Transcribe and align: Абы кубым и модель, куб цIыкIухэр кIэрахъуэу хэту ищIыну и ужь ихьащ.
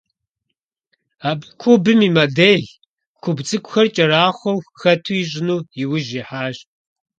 Абы 1.29 1.47
кубым 1.61 1.99
и 2.07 2.09
модель, 2.17 2.67
куб 3.23 3.37
цIыкIухэр 3.47 3.87
кIэрахъуэу 3.95 4.59
хэту 4.79 5.13
ищIыну 5.21 5.57
и 5.81 5.83
ужь 5.93 6.11
ихьащ. 6.19 6.57